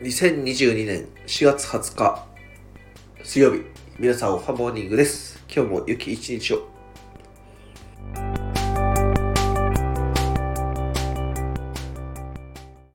[0.00, 2.26] 2022年4月20日
[3.22, 3.62] 水曜日
[3.96, 5.40] 皆さんおはモーニングです。
[5.48, 6.73] 今日も雪一日を。